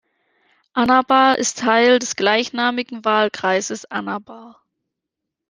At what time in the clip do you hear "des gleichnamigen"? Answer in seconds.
1.99-3.05